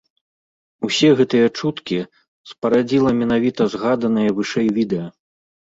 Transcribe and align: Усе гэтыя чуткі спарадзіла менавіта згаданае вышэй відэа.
Усе 0.87 1.09
гэтыя 1.19 1.51
чуткі 1.59 1.99
спарадзіла 2.53 3.11
менавіта 3.21 3.71
згаданае 3.77 4.27
вышэй 4.41 4.69
відэа. 4.83 5.07